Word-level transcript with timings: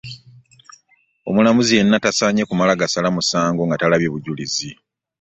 Omulamuzi 1.29 1.73
yenna 1.77 1.97
tasaanye 2.05 2.43
kumala 2.49 2.79
gasala 2.81 3.09
musango 3.15 3.61
nga 3.65 3.77
talabye 3.79 4.09
bujulizi. 4.13 4.69